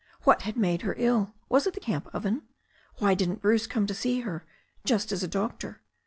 What 0.23 0.57
made 0.57 0.81
her 0.81 0.95
ill— 0.97 1.35
^was 1.51 1.67
it 1.67 1.75
the 1.75 1.79
camp 1.79 2.09
oven? 2.11 2.41
Why 2.97 3.13
didn't 3.13 3.39
Bruce 3.43 3.67
come 3.67 3.85
to 3.85 3.93
see 3.93 4.21
her— 4.21 4.47
^just 4.83 5.11
as 5.11 5.21
a 5.21 5.27
doctor? 5.27 5.83